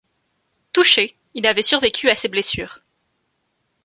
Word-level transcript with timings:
Touché, 0.73 1.13
il 1.35 1.45
avait 1.45 1.61
survécu 1.61 2.09
à 2.09 2.15
ses 2.15 2.27
blessures. 2.27 2.79